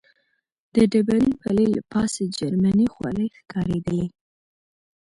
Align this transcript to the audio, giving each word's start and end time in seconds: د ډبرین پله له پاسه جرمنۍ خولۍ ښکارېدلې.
د 0.73 0.75
ډبرین 0.91 1.29
پله 1.41 1.63
له 1.73 1.81
پاسه 1.91 2.23
جرمنۍ 2.37 2.87
خولۍ 2.93 3.27
ښکارېدلې. 3.37 4.07